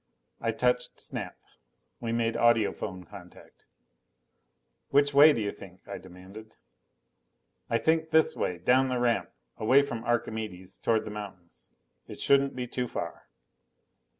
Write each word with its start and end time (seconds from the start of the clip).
I 0.39 0.51
touched 0.51 0.99
Snap. 0.99 1.37
We 1.99 2.11
made 2.11 2.33
audiphone 2.35 3.03
contact. 3.07 3.65
"Which 4.89 5.13
way 5.13 5.31
do 5.31 5.39
you 5.39 5.51
think?" 5.51 5.87
I 5.87 5.99
demanded. 5.99 6.57
"I 7.69 7.77
think 7.77 8.09
this 8.09 8.35
way, 8.35 8.57
down 8.57 8.89
the 8.89 8.97
ramp. 8.97 9.29
Away 9.57 9.83
from 9.83 10.03
Archimedes, 10.03 10.79
toward 10.79 11.05
the 11.05 11.11
mountains. 11.11 11.69
It 12.07 12.19
shouldn't 12.19 12.55
be 12.55 12.65
too 12.65 12.87
far." 12.87 13.27